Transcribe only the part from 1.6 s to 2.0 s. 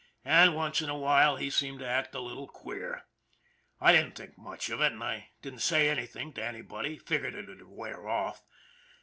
to